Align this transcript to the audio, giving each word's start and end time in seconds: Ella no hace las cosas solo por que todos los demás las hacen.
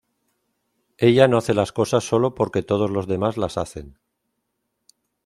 Ella 0.97 1.27
no 1.27 1.37
hace 1.37 1.53
las 1.53 1.71
cosas 1.71 2.03
solo 2.03 2.33
por 2.33 2.49
que 2.51 2.63
todos 2.63 2.89
los 2.89 3.05
demás 3.05 3.37
las 3.37 3.59
hacen. 3.59 3.99